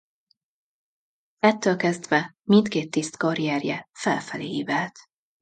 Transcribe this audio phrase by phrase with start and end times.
[1.39, 4.99] Ettől kezdve mindkét tiszt karrierje felfelé ívelt.